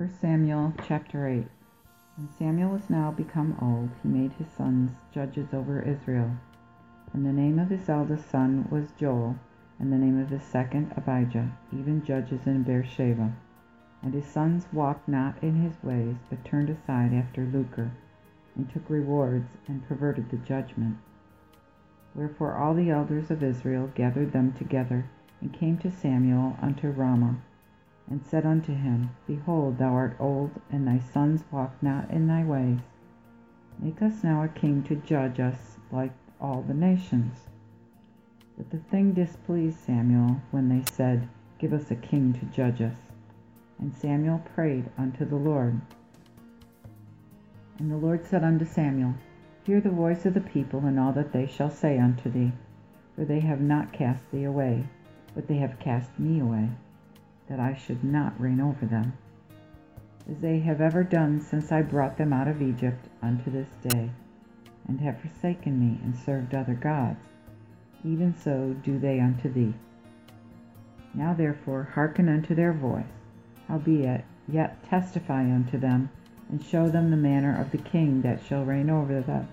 [0.00, 1.44] 1 Samuel chapter 8
[2.16, 6.38] When Samuel was now become old, he made his sons judges over Israel.
[7.12, 9.36] And the name of his eldest son was Joel,
[9.78, 13.34] and the name of his second Abiah, even judges in Beersheba.
[14.02, 17.90] And his sons walked not in his ways, but turned aside after lucre,
[18.56, 20.96] and took rewards, and perverted the judgment.
[22.14, 25.04] Wherefore all the elders of Israel gathered them together,
[25.42, 27.36] and came to Samuel unto Ramah
[28.10, 32.42] and said unto him, Behold, thou art old, and thy sons walk not in thy
[32.42, 32.80] ways.
[33.78, 37.46] Make us now a king to judge us like all the nations.
[38.56, 41.28] But the thing displeased Samuel when they said,
[41.58, 42.96] Give us a king to judge us.
[43.78, 45.80] And Samuel prayed unto the Lord.
[47.78, 49.14] And the Lord said unto Samuel,
[49.64, 52.52] Hear the voice of the people in all that they shall say unto thee,
[53.14, 54.86] for they have not cast thee away,
[55.34, 56.70] but they have cast me away
[57.50, 59.12] that I should not reign over them,
[60.30, 64.10] as they have ever done since I brought them out of Egypt unto this day,
[64.86, 67.18] and have forsaken me and served other gods,
[68.04, 69.74] even so do they unto thee.
[71.12, 73.04] Now therefore hearken unto their voice,
[73.66, 76.08] howbeit yet testify unto them,
[76.48, 79.48] and show them the manner of the king that shall reign over them.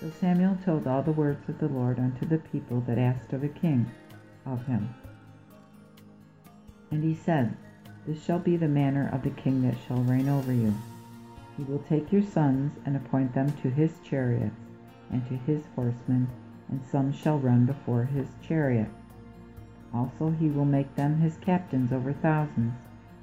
[0.00, 3.44] So Samuel told all the words of the Lord unto the people that asked of
[3.44, 3.90] a king
[4.46, 4.94] of him.
[6.92, 7.56] And he said,
[8.06, 10.74] This shall be the manner of the king that shall reign over you.
[11.56, 14.54] He will take your sons and appoint them to his chariots
[15.10, 16.28] and to his horsemen,
[16.68, 18.88] and some shall run before his chariot.
[19.94, 22.74] Also he will make them his captains over thousands,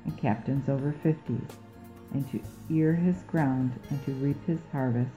[0.04, 1.58] and captains over fifties,
[2.12, 5.12] and to ear his ground, and to reap his harvest,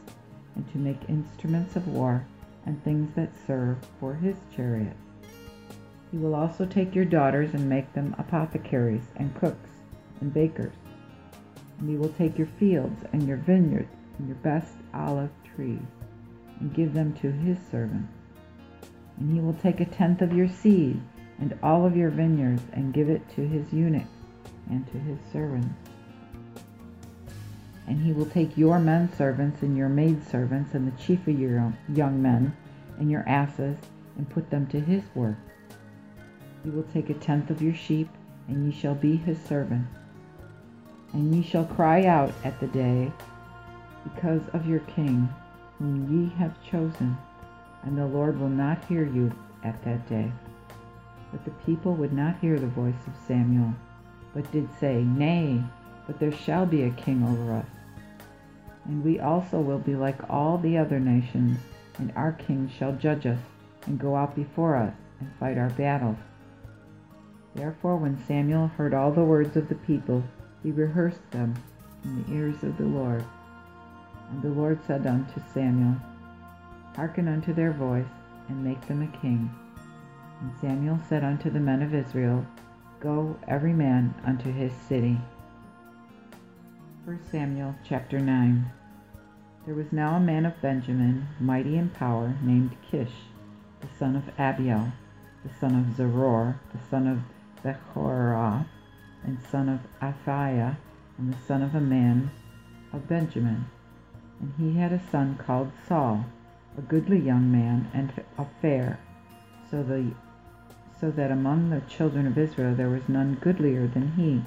[0.57, 2.27] and to make instruments of war,
[2.67, 4.97] and things that serve for his chariot.
[6.13, 9.71] He will also take your daughters and make them apothecaries, and cooks,
[10.21, 10.75] and bakers.
[11.79, 15.81] And he will take your fields, and your vineyards, and your best olive trees,
[16.61, 18.13] and give them to his servants.
[19.17, 21.01] And he will take a tenth of your seed,
[21.39, 24.07] and all of your vineyards, and give it to his eunuchs,
[24.69, 25.75] and to his servants.
[27.87, 31.41] And he will take your men servants, and your maid servants, and the chief of
[31.41, 32.55] your young men,
[32.99, 33.79] and your asses,
[34.19, 35.39] and put them to his work
[36.63, 38.09] he will take a tenth of your sheep,
[38.49, 39.95] and ye shall be his servants.
[41.13, 43.13] And ye shall cry out at the day
[44.05, 45.29] because of your king,
[45.79, 47.17] whom ye have chosen,
[47.83, 49.33] and the Lord will not hear you
[49.65, 50.31] at that day.
[51.31, 53.75] But the people would not hear the voice of Samuel,
[54.35, 55.63] but did say, Nay,
[56.07, 57.67] but there shall be a king over us.
[58.85, 61.59] And we also will be like all the other nations,
[61.99, 63.39] and our king shall judge us,
[63.87, 66.19] and go out before us, and fight our battles.
[67.55, 70.25] Therefore when Samuel heard all the words of the people,
[70.63, 71.55] he rehearsed them
[72.03, 73.25] in the ears of the Lord.
[74.31, 75.97] And the Lord said unto Samuel,
[76.97, 78.07] Hearken unto their voice,
[78.49, 79.51] and make them a king.
[80.41, 82.47] And Samuel said unto the men of Israel,
[83.01, 85.21] Go every man unto his city.
[87.05, 88.71] 1 Samuel chapter 9
[89.67, 93.13] There was now a man of Benjamin, mighty in power, named Kish,
[93.81, 94.93] the son of Abiel,
[95.45, 97.19] the son of Zeror, the son of
[97.65, 98.67] Bechorath,
[99.25, 100.77] and son of Aphiah,
[101.19, 102.31] and the son of a man
[102.93, 103.67] of Benjamin.
[104.41, 106.25] And he had a son called Saul,
[106.77, 108.99] a goodly young man, and a fair,
[109.71, 110.13] so, the,
[111.01, 114.43] so that among the children of Israel there was none goodlier than he.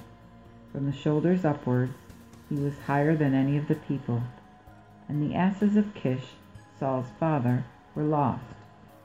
[0.72, 1.94] From the shoulders upwards
[2.50, 4.22] he was higher than any of the people.
[5.08, 6.34] And the asses of Kish,
[6.80, 7.64] Saul's father,
[7.96, 8.44] were lost.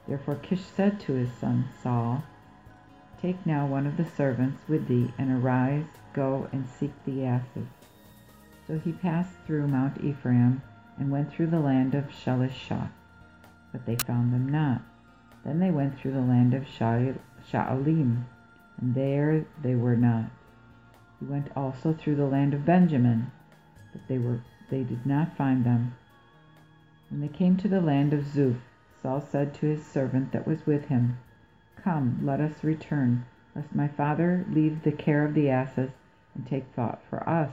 [0.07, 2.23] Therefore Kish said to his son Saul,
[3.21, 7.67] Take now one of the servants with thee, and arise, go and seek the asses.
[8.65, 10.63] So he passed through Mount Ephraim,
[10.97, 12.89] and went through the land of Shalisha,
[13.71, 14.81] but they found them not.
[15.43, 18.25] Then they went through the land of Shalim,
[18.79, 20.31] and there they were not.
[21.19, 23.31] He went also through the land of Benjamin,
[23.93, 24.41] but they were
[24.71, 25.93] they did not find them.
[27.09, 28.61] When they came to the land of Zuph,
[29.01, 31.17] Saul said to his servant that was with him,
[31.83, 33.25] Come, let us return,
[33.55, 35.89] lest my father leave the care of the asses,
[36.35, 37.51] and take thought for us.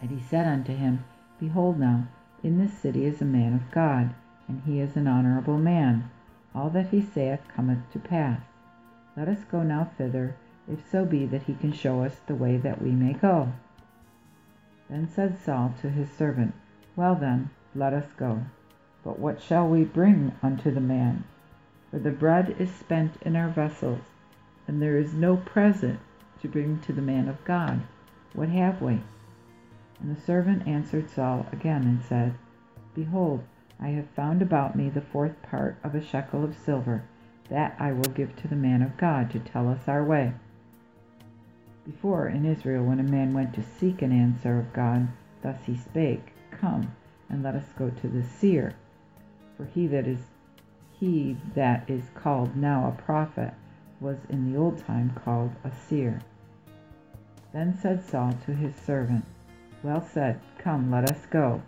[0.00, 1.04] And he said unto him,
[1.38, 2.08] Behold now,
[2.42, 4.14] in this city is a man of God,
[4.48, 6.10] and he is an honorable man.
[6.54, 8.40] All that he saith cometh to pass.
[9.16, 10.36] Let us go now thither,
[10.66, 13.52] if so be that he can show us the way that we may go.
[14.88, 16.54] Then said Saul to his servant,
[16.96, 18.42] Well then, let us go.
[19.04, 21.24] But what shall we bring unto the man?
[21.94, 24.00] For the bread is spent in our vessels,
[24.66, 26.00] and there is no present
[26.42, 27.82] to bring to the man of God?
[28.32, 29.00] What have we?
[30.00, 32.34] And the servant answered Saul again and said,
[32.96, 33.44] Behold,
[33.78, 37.04] I have found about me the fourth part of a shekel of silver.
[37.48, 40.32] That I will give to the man of God to tell us our way.
[41.86, 45.06] Before in Israel, when a man went to seek an answer of God,
[45.42, 46.96] thus he spake, Come,
[47.28, 48.74] and let us go to the seer.
[49.56, 50.26] For he that is
[51.04, 53.52] he that is called now a prophet
[54.00, 56.22] was in the old time called a seer.
[57.52, 59.26] Then said Saul to his servant,
[59.82, 61.60] Well said, come, let us go.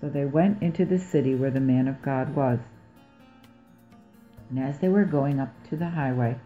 [0.00, 2.58] So they went into the city where the man of God was.
[4.48, 6.36] And as they were going up to the highway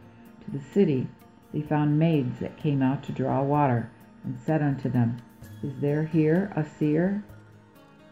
[0.44, 1.08] to the city,
[1.52, 3.90] they found maids that came out to draw water,
[4.22, 5.16] and said unto them,
[5.62, 7.24] Is there here a seer?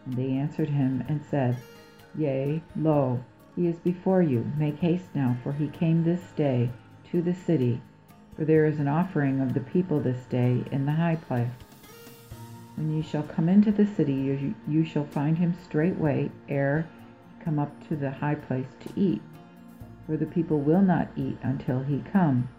[0.05, 1.57] And they answered him and said,
[2.15, 3.23] Yea, lo,
[3.55, 4.51] he is before you.
[4.57, 6.69] Make haste now, for he came this day
[7.11, 7.81] to the city,
[8.35, 11.49] for there is an offering of the people this day in the high place.
[12.75, 16.87] When ye shall come into the city, you, you shall find him straightway ere
[17.37, 19.21] he come up to the high place to eat.
[20.07, 22.49] For the people will not eat until he come,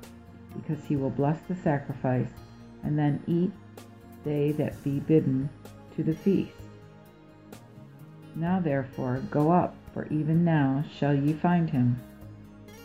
[0.54, 2.30] because he will bless the sacrifice,
[2.84, 3.50] and then eat
[4.24, 5.50] they that be bidden
[5.96, 6.52] to the feast.
[8.36, 12.00] Now therefore go up, for even now shall ye find him.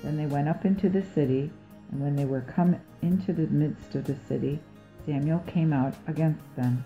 [0.04, 1.52] Then they went up into the city,
[1.92, 4.60] and when they were come into the midst of the city,
[5.06, 6.84] Samuel came out against them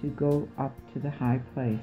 [0.00, 1.78] to go up to the high place.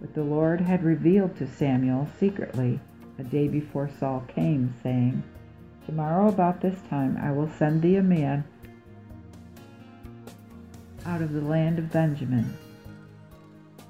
[0.00, 2.80] But the Lord had revealed to Samuel secretly
[3.18, 5.22] a day before Saul came, saying,
[5.86, 8.44] Tomorrow about this time I will send thee a man
[11.06, 12.54] out of the land of Benjamin.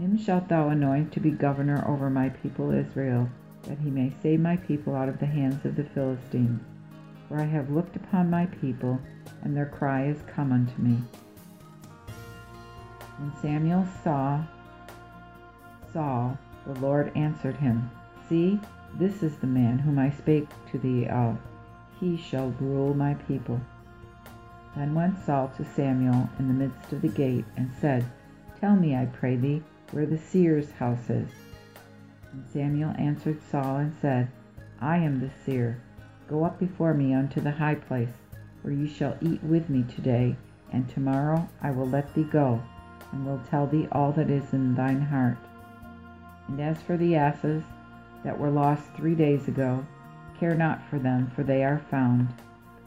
[0.00, 3.29] Him shalt thou anoint to be governor over my people Israel,
[3.64, 6.62] that he may save my people out of the hands of the Philistines.
[7.29, 8.99] For I have looked upon my people,
[9.43, 10.97] and their cry is come unto me.
[13.19, 14.43] When Samuel saw
[15.93, 17.91] Saul, the Lord answered him,
[18.26, 18.58] See,
[18.94, 21.37] this is the man whom I spake to thee of.
[22.00, 23.61] He shall rule my people.
[24.75, 28.06] Then went Saul to Samuel in the midst of the gate, and said,
[28.58, 31.31] Tell me, I pray thee, where the seer's house is.
[32.32, 34.31] And Samuel answered Saul and said,
[34.81, 35.81] I am the seer.
[36.28, 38.12] Go up before me unto the high place,
[38.62, 40.37] where you shall eat with me today,
[40.72, 42.62] and tomorrow I will let thee go,
[43.12, 45.38] and will tell thee all that is in thine heart.
[46.48, 47.64] And as for the asses
[48.25, 49.84] that were lost three days ago,
[50.38, 52.28] care not for them, for they are found.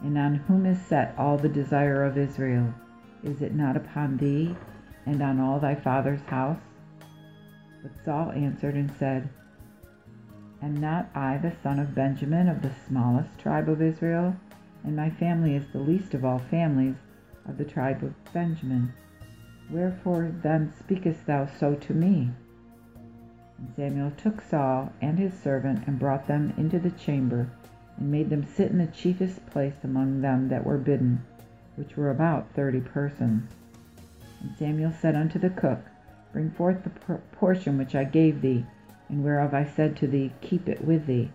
[0.02, 2.74] And on whom is set all the desire of Israel?
[3.24, 4.56] Is it not upon thee,
[5.06, 6.60] and on all thy father's house?
[7.84, 9.28] But Saul answered and said,
[10.62, 14.38] Am not I the son of Benjamin of the smallest tribe of Israel?
[14.86, 16.96] And my family is the least of all families
[17.46, 18.94] of the tribe of Benjamin.
[19.70, 22.32] Wherefore then speakest thou so to me?
[23.58, 27.50] And Samuel took Saul and his servant and brought them into the chamber,
[27.98, 31.22] and made them sit in the chiefest place among them that were bidden,
[31.76, 33.52] which were about thirty persons.
[34.42, 35.80] And Samuel said unto the cook,
[36.34, 36.90] Bring forth the
[37.38, 38.66] portion which I gave thee,
[39.08, 41.32] and whereof I said to thee, Keep it with thee.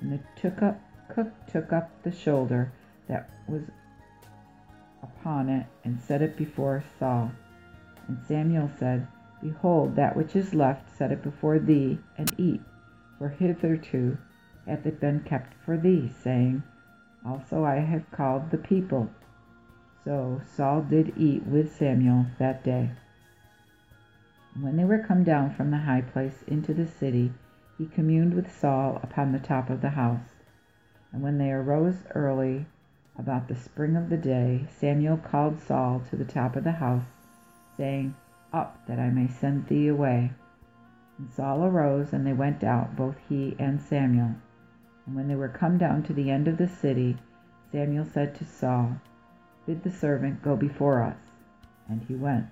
[0.00, 0.80] And the took up,
[1.10, 2.72] cook took up the shoulder
[3.08, 3.62] that was
[5.02, 7.30] upon it, and set it before Saul.
[8.08, 9.06] And Samuel said,
[9.42, 12.62] Behold, that which is left, set it before thee, and eat.
[13.18, 14.16] For hitherto
[14.66, 16.62] hath it been kept for thee, saying,
[17.24, 19.10] Also I have called the people.
[20.04, 22.92] So Saul did eat with Samuel that day.
[24.56, 27.30] And when they were come down from the high place into the city,
[27.76, 30.32] he communed with Saul upon the top of the house.
[31.12, 32.64] And when they arose early
[33.18, 37.04] about the spring of the day, Samuel called Saul to the top of the house,
[37.76, 38.14] saying,
[38.50, 40.32] Up, that I may send thee away.
[41.18, 44.36] And Saul arose, and they went out, both he and Samuel.
[45.04, 47.18] And when they were come down to the end of the city,
[47.72, 49.02] Samuel said to Saul,
[49.66, 51.18] Bid the servant go before us.
[51.90, 52.46] And he went.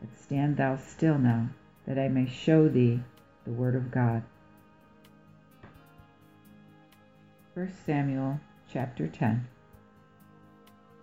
[0.00, 1.48] But stand thou still now,
[1.84, 3.02] that I may show thee
[3.44, 4.22] the word of God.
[7.54, 8.38] 1 Samuel
[8.70, 9.46] chapter 10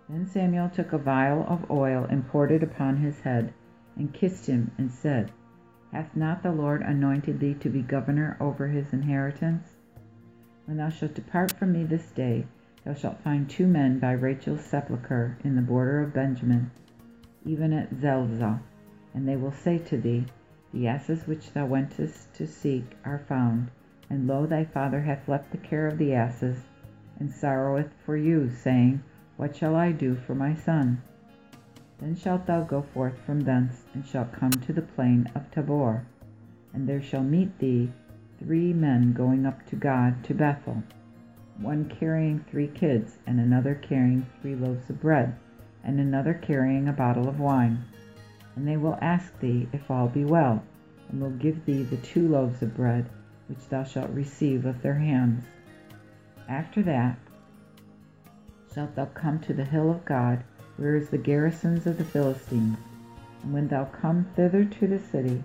[0.08, 3.52] Then Samuel took a vial of oil and poured it upon his head,
[3.96, 5.30] and kissed him, and said,
[5.92, 9.76] Hath not the Lord anointed thee to be governor over his inheritance?
[10.64, 12.46] When thou shalt depart from me this day,
[12.84, 16.70] thou shalt find two men by Rachel's sepulchre in the border of Benjamin,
[17.44, 18.60] even at Zelzah
[19.16, 20.26] and they will say to thee,
[20.74, 23.70] The asses which thou wentest to seek are found,
[24.10, 26.66] and lo, thy father hath left the care of the asses,
[27.18, 29.02] and sorroweth for you, saying,
[29.38, 31.00] What shall I do for my son?
[31.98, 36.04] Then shalt thou go forth from thence, and shalt come to the plain of Tabor,
[36.74, 37.90] and there shall meet thee
[38.38, 40.82] three men going up to God to Bethel,
[41.56, 45.34] one carrying three kids, and another carrying three loaves of bread,
[45.82, 47.82] and another carrying a bottle of wine.
[48.56, 50.62] And they will ask thee if all be well,
[51.08, 53.08] and will give thee the two loaves of bread
[53.48, 55.44] which thou shalt receive of their hands.
[56.48, 57.18] After that
[58.74, 60.42] shalt thou come to the hill of God,
[60.76, 62.76] where is the garrisons of the Philistines.
[63.42, 65.44] And when thou come thither to the city,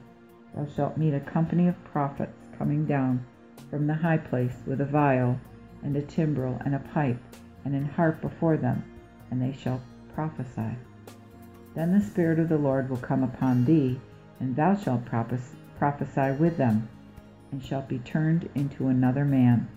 [0.55, 3.25] thou shalt meet a company of prophets coming down
[3.69, 5.39] from the high place with a viol,
[5.83, 7.21] and a timbrel, and a pipe,
[7.63, 8.83] and an harp before them,
[9.29, 9.81] and they shall
[10.13, 10.75] prophesy.
[11.73, 13.99] Then the Spirit of the Lord will come upon thee,
[14.39, 16.89] and thou shalt prophesy with them,
[17.51, 19.67] and shalt be turned into another man.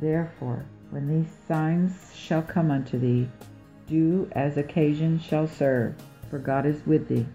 [0.00, 3.28] Therefore, when these signs shall come unto thee,
[3.86, 5.94] do as occasion shall serve,
[6.28, 7.26] for God is with thee.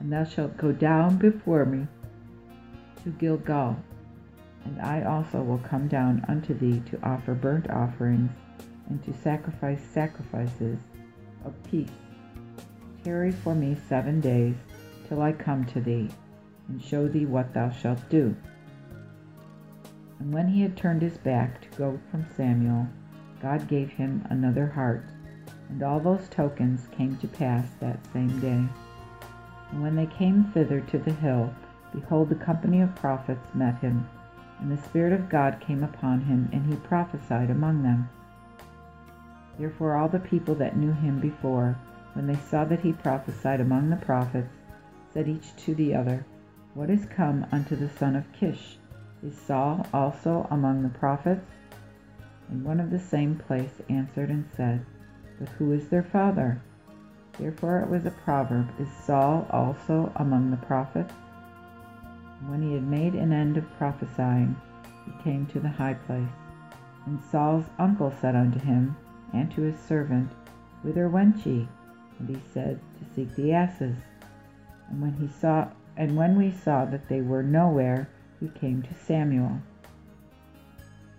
[0.00, 1.86] And thou shalt go down before me
[3.04, 3.76] to Gilgal,
[4.64, 8.30] and I also will come down unto thee to offer burnt offerings
[8.88, 10.78] and to sacrifice sacrifices
[11.44, 11.88] of peace.
[13.04, 14.56] Tarry for me seven days
[15.08, 16.10] till I come to thee,
[16.68, 18.34] and show thee what thou shalt do.
[20.18, 22.88] And when he had turned his back to go from Samuel,
[23.40, 25.04] God gave him another heart,
[25.68, 28.64] and all those tokens came to pass that same day.
[29.70, 31.54] And when they came thither to the hill,
[31.94, 34.08] behold, the company of prophets met him,
[34.60, 38.08] and the Spirit of God came upon him, and he prophesied among them.
[39.56, 41.76] Therefore all the people that knew him before,
[42.18, 44.52] when they saw that he prophesied among the prophets,
[45.14, 46.26] said each to the other,
[46.74, 48.76] What is come unto the son of Kish?
[49.24, 51.46] Is Saul also among the prophets?
[52.48, 54.84] And one of the same place answered and said,
[55.38, 56.60] But who is their father?
[57.38, 61.14] Therefore it was a proverb, Is Saul also among the prophets?
[62.40, 64.56] And when he had made an end of prophesying,
[65.06, 66.34] he came to the high place.
[67.06, 68.96] And Saul's uncle said unto him,
[69.32, 70.32] and to his servant,
[70.82, 71.68] Whither went ye?
[72.18, 73.96] And he said, To seek the asses.
[74.88, 78.08] And when he saw and when we saw that they were nowhere,
[78.40, 79.60] we came to Samuel.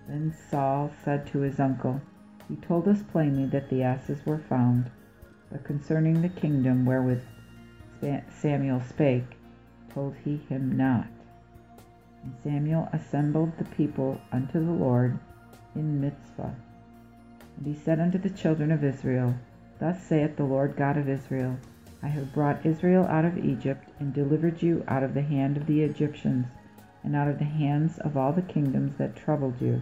[0.07, 2.01] Then Saul said to his uncle,
[2.47, 4.89] He told us plainly that the asses were found,
[5.51, 7.21] but concerning the kingdom wherewith
[8.29, 9.37] Samuel spake,
[9.93, 11.07] told he him not.
[12.23, 15.19] And Samuel assembled the people unto the Lord
[15.75, 16.55] in Mizpeh.
[17.57, 19.35] And he said unto the children of Israel,
[19.79, 21.55] Thus saith the Lord God of Israel,
[22.03, 25.65] I have brought Israel out of Egypt, and delivered you out of the hand of
[25.65, 26.47] the Egyptians
[27.03, 29.81] and out of the hands of all the kingdoms that troubled you.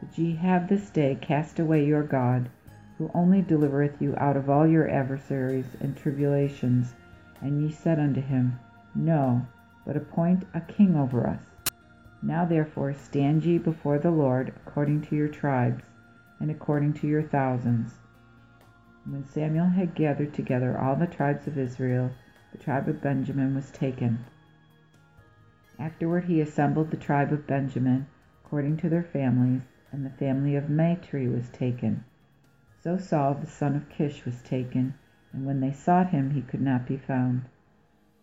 [0.00, 2.48] But ye have this day cast away your God,
[2.98, 6.94] who only delivereth you out of all your adversaries and tribulations.
[7.40, 8.58] And ye said unto him,
[8.94, 9.46] No,
[9.86, 11.44] but appoint a king over us.
[12.22, 15.84] Now therefore stand ye before the Lord according to your tribes,
[16.40, 17.98] and according to your thousands.
[19.04, 22.12] When Samuel had gathered together all the tribes of Israel,
[22.52, 24.20] the tribe of Benjamin was taken.
[25.76, 28.06] Afterward he assembled the tribe of Benjamin,
[28.44, 32.04] according to their families, and the family of Matri was taken.
[32.78, 34.94] So Saul the son of Kish was taken,
[35.32, 37.42] and when they sought him he could not be found.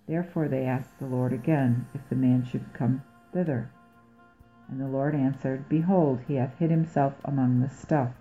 [0.08, 3.70] Therefore they asked the Lord again if the man should come thither.
[4.70, 8.14] And the Lord answered, Behold, he hath hid himself among the stuff.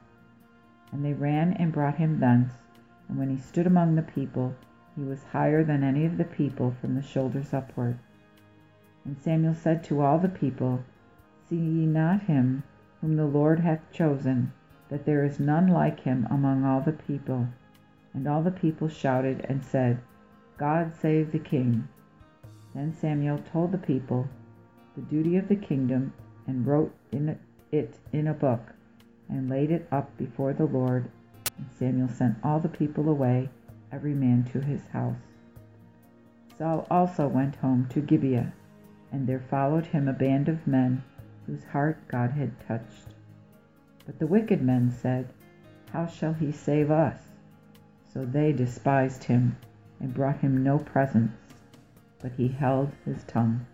[0.98, 2.54] And they ran and brought him thence,
[3.08, 4.56] and when he stood among the people,
[4.96, 8.00] he was higher than any of the people from the shoulders upward.
[9.04, 10.80] And Samuel said to all the people,
[11.48, 12.64] See ye not him
[13.00, 14.52] whom the Lord hath chosen,
[14.88, 17.46] that there is none like him among all the people?
[18.12, 20.00] And all the people shouted and said,
[20.56, 21.86] God save the king.
[22.74, 24.26] Then Samuel told the people
[24.96, 26.12] the duty of the kingdom,
[26.48, 27.38] and wrote in
[27.70, 28.74] it in a book,
[29.28, 31.10] and laid it up before the Lord.
[31.56, 33.50] And Samuel sent all the people away,
[33.92, 35.16] every man to his house.
[36.56, 38.52] Saul also went home to Gibeah
[39.10, 41.02] and there followed him a band of men
[41.46, 43.14] whose heart God had touched.
[44.04, 45.32] But the wicked men said,
[45.92, 47.18] How shall he save us?
[48.12, 49.56] So they despised him
[50.00, 51.54] and brought him no presents,
[52.20, 53.66] but he held his tongue.